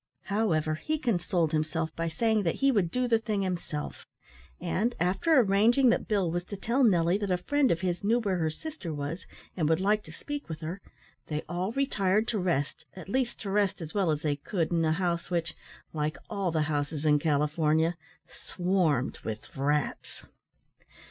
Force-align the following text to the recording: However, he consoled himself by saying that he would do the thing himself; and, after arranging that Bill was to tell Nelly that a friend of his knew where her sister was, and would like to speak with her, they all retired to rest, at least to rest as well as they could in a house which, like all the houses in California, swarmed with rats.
However, 0.23 0.73
he 0.73 0.97
consoled 0.97 1.51
himself 1.51 1.95
by 1.95 2.07
saying 2.07 2.41
that 2.41 2.55
he 2.55 2.71
would 2.71 2.89
do 2.89 3.07
the 3.07 3.19
thing 3.19 3.43
himself; 3.43 4.07
and, 4.59 4.95
after 4.99 5.39
arranging 5.39 5.89
that 5.91 6.07
Bill 6.07 6.31
was 6.31 6.43
to 6.45 6.57
tell 6.57 6.83
Nelly 6.83 7.19
that 7.19 7.29
a 7.29 7.37
friend 7.37 7.69
of 7.69 7.81
his 7.81 8.03
knew 8.03 8.17
where 8.19 8.37
her 8.39 8.49
sister 8.49 8.91
was, 8.91 9.27
and 9.55 9.69
would 9.69 9.79
like 9.79 10.01
to 10.05 10.11
speak 10.11 10.49
with 10.49 10.61
her, 10.61 10.81
they 11.27 11.43
all 11.47 11.71
retired 11.73 12.27
to 12.29 12.39
rest, 12.39 12.83
at 12.95 13.09
least 13.09 13.39
to 13.41 13.51
rest 13.51 13.79
as 13.79 13.93
well 13.93 14.09
as 14.09 14.23
they 14.23 14.37
could 14.37 14.71
in 14.71 14.83
a 14.83 14.91
house 14.93 15.29
which, 15.29 15.53
like 15.93 16.17
all 16.31 16.49
the 16.49 16.63
houses 16.63 17.05
in 17.05 17.19
California, 17.19 17.95
swarmed 18.27 19.19
with 19.19 19.55
rats. 19.55 20.23